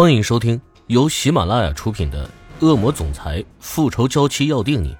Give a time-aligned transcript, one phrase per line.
[0.00, 2.24] 欢迎收听由喜马拉雅出品的
[2.64, 4.90] 《恶魔总裁复仇娇妻要定你》，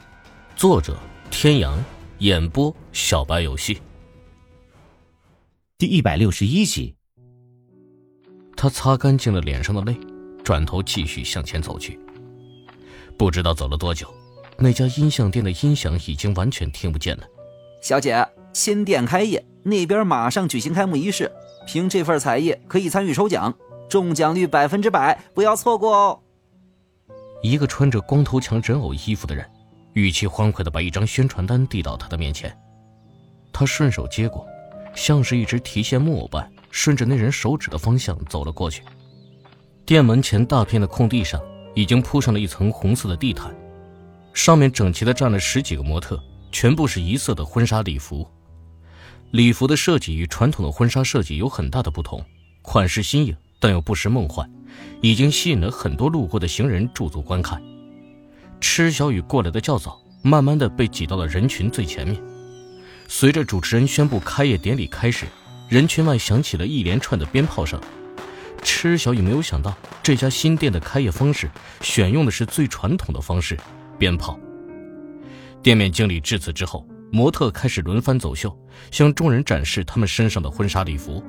[0.56, 0.98] 作者：
[1.30, 1.78] 天阳，
[2.19, 3.80] 演播：小白游戏。
[5.79, 6.96] 第一百六十一集。
[8.56, 9.97] 他擦干净了脸上的泪，
[10.42, 11.96] 转头继续向前走去。
[13.17, 14.12] 不知道走了多久，
[14.56, 17.23] 那家音像店的音响已经完全听不见了。
[17.80, 21.30] 小姐，新店开业，那边马上举行开幕仪式，
[21.69, 23.56] 凭这份才艺可以参与抽奖。
[23.88, 26.20] 中奖率百分之百，不要错过哦！
[27.42, 29.48] 一个穿着光头强人偶衣服的人，
[29.95, 32.55] 语气欢快的把一张宣传单递到他的面前。
[33.52, 34.46] 他顺手接过，
[34.95, 38.82] 像是一只提线木偶般，顺着那人手指的方向走了过去。
[39.87, 41.41] 店门前大片的空地上，
[41.74, 43.55] 已经铺上了一层红色的地毯，
[44.34, 48.29] 上面整齐的站了十几个模特，全部是一色的婚纱礼服。
[49.30, 52.23] 礼服的设计与传统的婚纱设计有很大的不同，
[52.60, 53.34] 款式新颖。
[53.61, 54.48] 但又不失梦幻，
[55.01, 57.63] 已经吸引了很多路过的行人驻足观看。
[58.60, 62.21] 池小雨过来的较早，慢慢的被挤到了人群最前面。
[63.07, 65.27] 随着主持人宣布开业典礼开始，
[65.69, 67.80] 人群外响起了一连串的鞭炮声。
[68.62, 71.48] 池小雨没有想到，这家新店的开业方式
[71.80, 73.56] 选用的是最传统的方式——
[73.98, 74.38] 鞭炮。
[75.62, 78.54] 店面经理致辞之后，模特开始轮番走秀，
[78.91, 81.22] 向众人展示他们身上的婚纱礼服。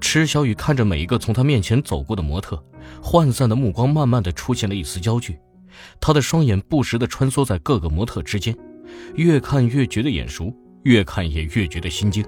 [0.00, 2.62] 池小雨看着每一个从他面前走过的模特，
[3.02, 5.38] 涣散的目光慢慢的出现了一丝焦距，
[6.00, 8.56] 他的双眼不时的穿梭在各个模特之间，
[9.14, 12.24] 越看越觉得眼熟，越看也越觉得心惊。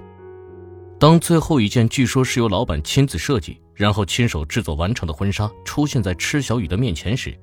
[0.99, 7.35] 当最后一件据说是由老板亲自设计，然后亲手制作完成的婚纱出现在池小雨的面前时，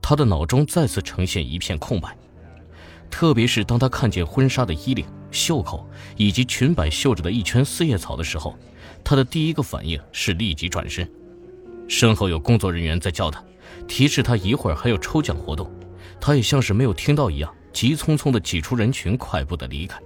[0.00, 2.16] 他的脑中再次呈现一片空白。
[3.10, 8.56] 特别是当他看见婚纱的衣领、袖口以及裙摆绣着的一圈四叶草的时候。
[9.02, 11.10] 他的第一个反应是立即转身，
[11.88, 13.42] 身后有工作人员在叫他，
[13.88, 15.70] 提示他一会儿还有抽奖活动。
[16.20, 19.98] 他也像是没有听到一样，急匆匆地挤出人群，快步地离开。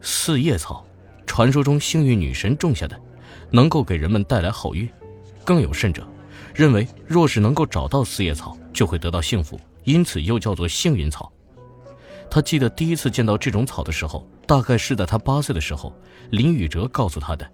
[0.00, 0.84] 四叶草，
[1.24, 3.00] 传说中幸运女神种下的，
[3.50, 4.88] 能够给人们带来好运。
[5.44, 6.04] 更有甚者，
[6.52, 11.32] 认为若是能够找到四叶草，就会得到幸福，因此又叫做幸运草。
[12.34, 15.94] 他记得第一次见到这种草的时候，大概是在他八岁的时候，
[16.30, 17.46] 林宇哲告诉他的。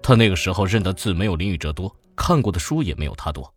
[0.00, 3.52] 他那个时候认的字没有林宇哲多，看过的书也没有他多。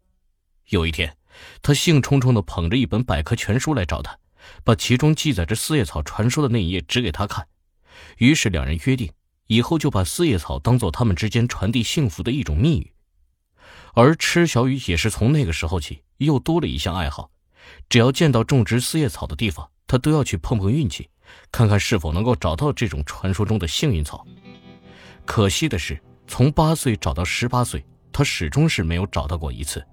[0.67, 1.15] 有一天，
[1.61, 4.17] 他兴冲冲地捧着一本百科全书来找他，
[4.65, 7.47] 把其中记载着四叶草传说的那一页指给他看。
[8.17, 9.09] 于是两人约定，
[9.47, 12.91] 以后就把四叶草当做他们之间传递幸福的一种密语。
[13.93, 17.31] 而池小雨也是从那个时候起，又多了一项爱好，
[17.87, 19.69] 只要见到种植四叶草的地方。
[19.87, 21.09] 他都要去碰碰运气，
[21.51, 24.25] 看看是否能够找到这种传说中的幸运草。
[25.25, 29.83] 可惜的是，从八岁找到十八岁，他始终是没有找到过一次。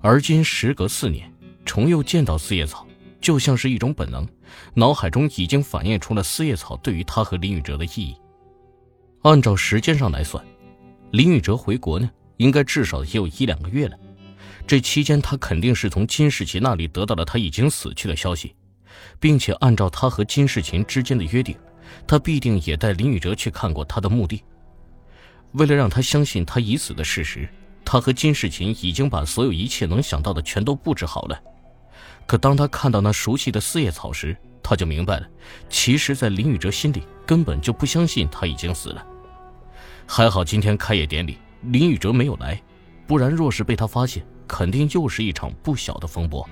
[0.00, 1.32] 而今时隔四年，
[1.64, 2.86] 重又见到四叶草，
[3.20, 4.26] 就像是一种本能，
[4.74, 8.16] 脑海中已经反映出了四叶草对于他和林宇哲的意义。
[9.22, 10.42] 按照时间上来算，
[11.10, 13.98] 林宇哲回国呢，应该至少也有一两个月了。
[14.66, 18.54] 这期间，他肯定是从金世奇那里得到了他已经死去的消息。
[19.18, 21.56] 并且按照他和金世琴之间的约定，
[22.06, 24.42] 他必定也带林宇哲去看过他的墓地。
[25.52, 27.48] 为了让他相信他已死的事实，
[27.84, 31.40] 他和金世琴已经把所有一切能想到的全都布置好了。
[32.26, 35.26] 可当他看到那熟悉的四叶草时，他就明白了，
[35.68, 39.04] 其实，在林宇哲心里根本就不相信他已经死了。
[40.06, 42.62] 还好今天开业典礼，林宇哲没有来，
[43.06, 46.48] 不然若是被他发现，肯定又是一场不小的风波。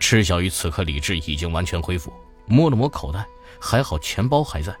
[0.00, 2.12] 池小雨此刻理智已经完全恢复，
[2.46, 3.24] 摸了摸口袋，
[3.60, 4.74] 还好钱包还在。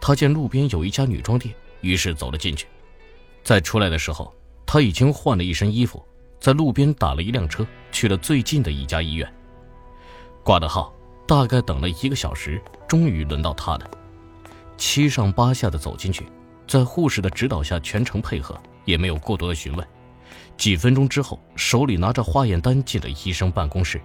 [0.00, 2.66] 他见路边有一家女装店，于是走了进去。
[3.42, 4.32] 在出来的时候，
[4.64, 6.04] 他已经换了一身衣服，
[6.38, 9.34] 在路边打了一辆车，去了最近的一家医院。
[10.44, 10.94] 挂的号，
[11.26, 13.90] 大概等了一个小时，终于轮到他了。
[14.76, 16.26] 七上八下的走进去，
[16.68, 19.88] 在护士的指导下全程配合，也没有过多的询问。
[20.56, 24.00] 几分钟之后，手里拿着化验单进了医生办公室。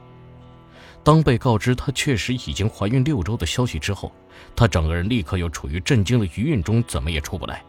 [1.03, 4.11] 当被告知她确实已经怀孕六周的消息之后，
[4.55, 7.63] 她整个人立刻又处于震惊的余韵中，怎么也出不来。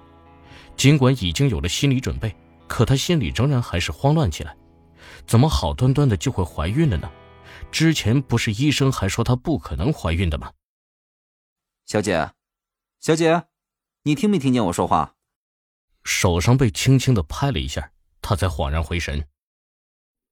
[0.77, 2.35] 尽管已经有了心理准备，
[2.67, 4.57] 可她心里仍然还是慌乱起来。
[5.27, 7.11] 怎么好端端的就会怀孕了呢？
[7.71, 10.53] 之前不是医生还说她不可能怀孕的吗？
[11.87, 12.33] 小姐，
[13.01, 13.45] 小姐，
[14.03, 15.15] 你听没听见我说话？
[16.05, 17.93] 手上被轻轻的拍了一下，
[18.23, 19.27] 她才恍然回神。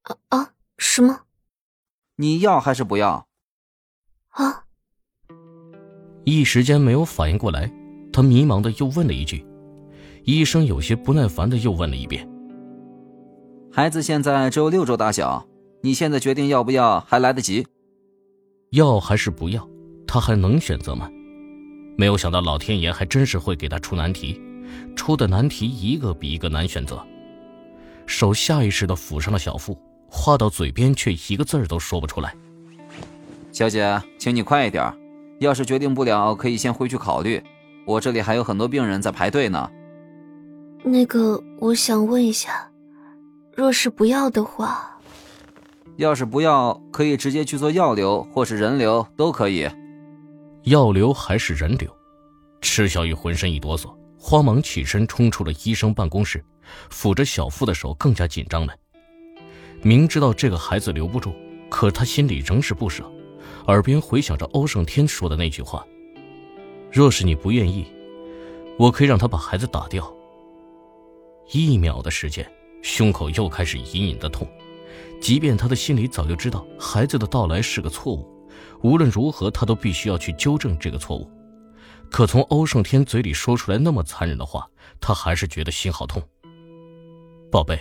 [0.03, 1.28] 啊啊，什么？
[2.21, 3.29] 你要还是不要？
[4.31, 4.65] 啊！
[6.25, 7.73] 一时间没有反应过来，
[8.13, 9.47] 他迷茫的又问了一句。
[10.25, 12.29] 医生有些不耐烦的又问了一遍
[13.73, 15.47] ：“孩子现在只有六周大小，
[15.81, 17.65] 你现在决定要不要还来得及。
[18.71, 19.67] 要还是不要，
[20.05, 21.09] 他还能选择吗？
[21.97, 24.43] 没有想到老天爷还真是会给他出难题，
[24.97, 27.01] 出的难题一个比一个难选择。
[28.07, 32.35] 手下意识的抚上了小腹，话到嘴边却一个字儿都说不出来。
[33.53, 34.93] 小姐，请你快一点，
[35.41, 37.43] 要是决定不了，可以先回去考虑。
[37.87, 39.71] 我这里还有很多病人在排队呢。
[40.83, 42.71] 那个，我想问一下，
[43.55, 44.99] 若是不要的话，
[45.97, 49.69] 要是不要，可以直接去做药流或是人流都可以。
[50.65, 51.91] 药流还是人流？
[52.61, 56.45] 池小雨浑身一哆嗦，慌忙起身冲出了医生办公室，
[56.91, 58.73] 抚着小腹的手更加紧张了。
[59.83, 61.33] 明知道这个孩子留不住，
[61.69, 63.05] 可他心里仍是不舍，
[63.67, 65.87] 耳边回响着欧胜天说的那句话。
[66.91, 67.87] 若是你不愿意，
[68.79, 70.13] 我可以让他把孩子打掉。
[71.53, 72.51] 一秒的时间，
[72.83, 74.47] 胸口又开始隐隐的痛，
[75.21, 78.27] 即便他的心里早就知道孩子的到来是个错误，
[78.83, 81.31] 无论如何他都必须要去纠正这个错误。
[82.11, 84.67] 可从欧胜天嘴里说出来那么残忍的话，
[85.01, 86.23] 他还是觉得心好痛。
[87.51, 87.79] 宝贝，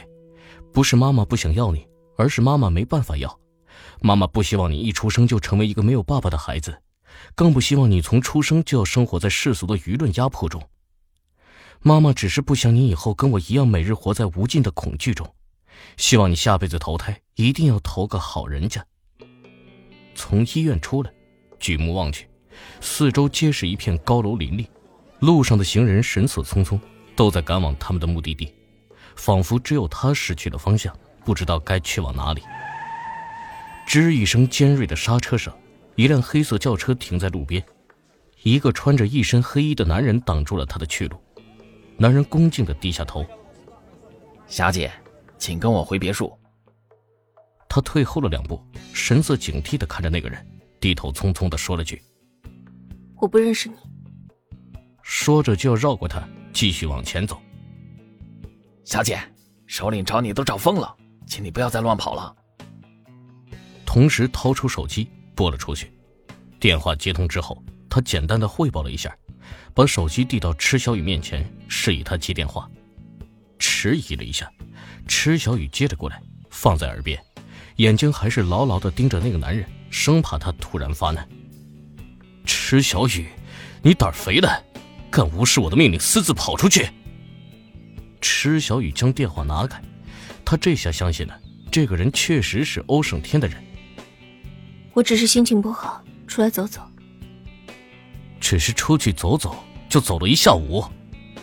[0.73, 1.87] 不是妈妈不想要你，
[2.17, 3.39] 而是妈妈没办法要。
[4.01, 6.81] 妈妈不希望你一出生就成为一个没有爸爸的孩子。
[7.33, 10.61] 更不希望你从出生就要生活在世俗的舆论压迫中。
[11.81, 15.27] 妈妈只是不想你以后跟我一样，每日活在无尽的恐惧中。
[15.95, 18.85] 希望你下辈子投胎一定要投个好人家。
[20.13, 21.11] 从医院出来，
[21.59, 22.27] 举目望去，
[22.81, 24.67] 四周皆是一片高楼林立，
[25.19, 26.79] 路上的行人神色匆匆，
[27.15, 28.51] 都在赶往他们的目的地，
[29.17, 32.41] 仿佛只有他失去了方向，不知道该去往哪里。
[33.85, 35.53] 吱一声尖锐的刹车声。
[35.95, 37.65] 一辆黑色轿车停在路边，
[38.43, 41.19] 一个穿着一身黑衣的男人挡住了他的去路。
[41.97, 43.25] 男人恭敬的低下头
[44.45, 44.91] ：“小姐，
[45.39, 46.31] 请跟我回别墅。”
[47.67, 48.63] 他退后了两步，
[48.93, 50.45] 神色警惕的看着那个人，
[50.79, 51.99] 低头匆匆的说了句
[53.17, 53.75] ：“我不认识你。”
[55.01, 56.21] 说着就要绕过他，
[56.53, 57.41] 继续往前走。
[58.87, 59.19] 小姐，
[59.65, 60.95] 首领找你都找疯了，
[61.27, 62.33] 请你不要再乱跑了。
[63.85, 65.09] 同时掏出手机。
[65.35, 65.91] 拨了出去，
[66.57, 69.15] 电话接通之后，他简单的汇报了一下，
[69.73, 72.67] 把手机递到池小雨面前，示意他接电话。
[73.59, 74.49] 迟疑了一下，
[75.05, 76.19] 池小雨接了过来，
[76.49, 77.21] 放在耳边，
[77.75, 81.27] 眼睛还是牢牢的盯着那个男人，生怕他突然发难。
[82.45, 83.27] 池小雨，
[83.83, 84.65] 你胆肥的，
[85.11, 86.89] 敢无视我的命令私自跑出去？
[88.21, 89.81] 池小雨将电话拿开，
[90.43, 91.39] 他这下相信了，
[91.71, 93.63] 这个人确实是欧胜天的人。
[94.93, 96.81] 我只是心情不好，出来走走。
[98.39, 99.55] 只是出去走走，
[99.89, 100.83] 就走了一下午；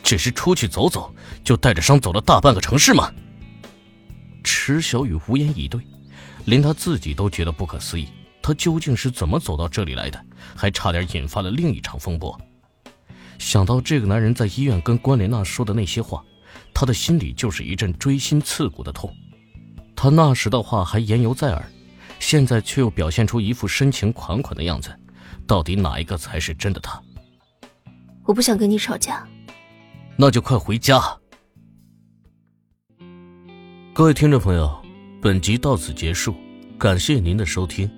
[0.02, 3.12] 只是出去走走，就带着伤走了大半个城市吗？
[4.42, 5.80] 池小雨无言以对，
[6.44, 8.08] 连他自己都觉得不可思议。
[8.42, 10.22] 他究竟是怎么走到这里来的？
[10.54, 12.38] 还差点引发了另一场风波。
[13.38, 16.22] 想到这个男人在医院跟关莲娜说的那些话，
[16.74, 19.10] 他的心里就是一阵锥心刺骨的痛。
[19.96, 21.64] 他那时的话还言犹在耳。
[22.20, 24.94] 现在却又表现出一副深情款款的样子，
[25.46, 27.02] 到底哪一个才是真的他？
[28.24, 29.26] 我不想跟你吵架，
[30.16, 31.02] 那就快回家。
[33.92, 34.82] 各位听众朋友，
[35.20, 36.34] 本集到此结束，
[36.78, 37.90] 感谢您的收听。